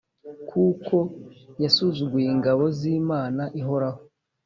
[0.49, 0.95] kuko
[1.63, 3.99] yasuzuguye ingabo z’Imana ihoraho.